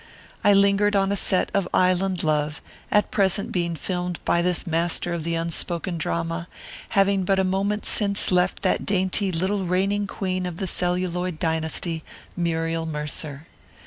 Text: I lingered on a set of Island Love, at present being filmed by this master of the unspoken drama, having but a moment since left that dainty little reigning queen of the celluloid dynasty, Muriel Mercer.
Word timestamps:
I 0.43 0.53
lingered 0.53 0.95
on 0.95 1.11
a 1.11 1.15
set 1.15 1.51
of 1.53 1.67
Island 1.75 2.23
Love, 2.23 2.59
at 2.89 3.11
present 3.11 3.51
being 3.51 3.75
filmed 3.75 4.19
by 4.25 4.41
this 4.41 4.65
master 4.65 5.13
of 5.13 5.23
the 5.23 5.35
unspoken 5.35 5.99
drama, 5.99 6.47
having 6.97 7.23
but 7.23 7.37
a 7.37 7.43
moment 7.43 7.85
since 7.85 8.31
left 8.31 8.63
that 8.63 8.83
dainty 8.83 9.31
little 9.31 9.63
reigning 9.63 10.07
queen 10.07 10.47
of 10.47 10.57
the 10.57 10.65
celluloid 10.65 11.37
dynasty, 11.37 12.03
Muriel 12.35 12.87
Mercer. 12.87 13.45